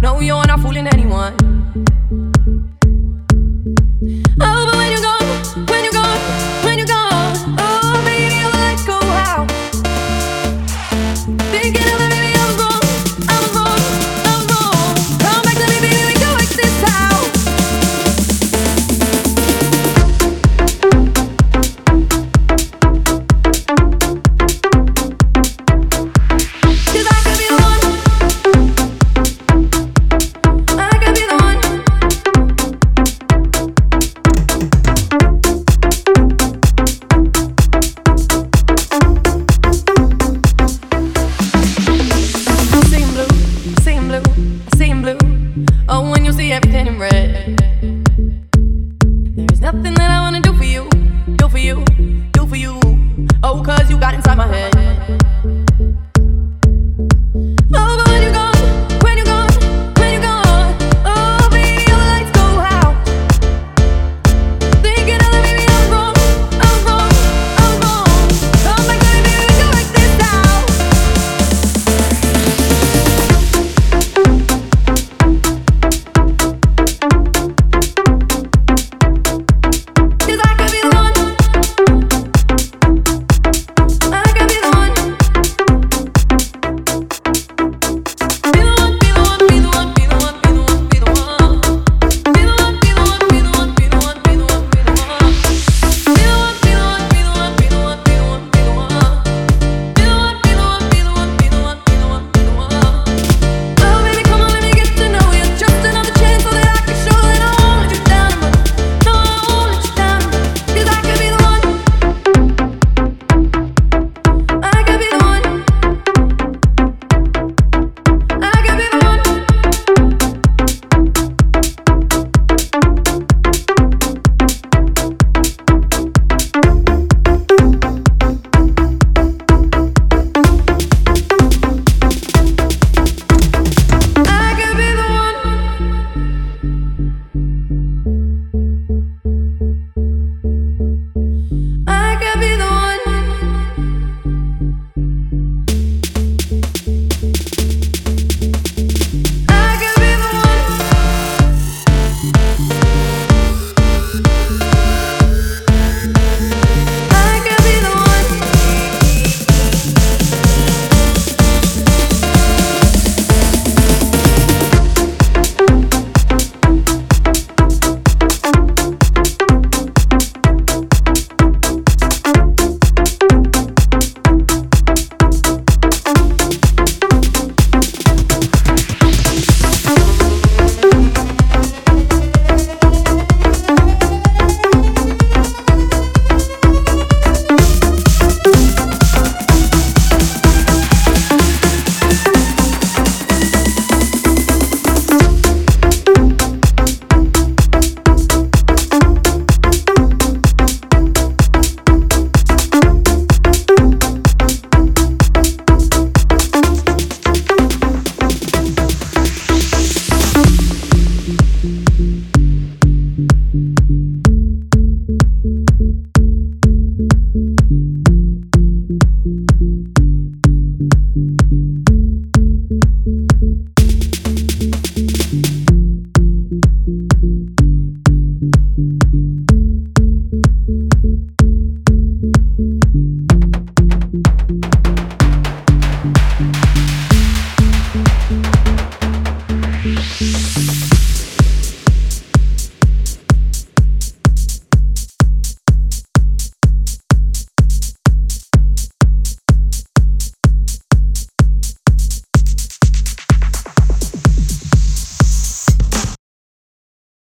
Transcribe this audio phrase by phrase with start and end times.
[0.00, 1.47] No, you're not fooling anyone.
[53.50, 54.87] Oh, cause you got inside my head.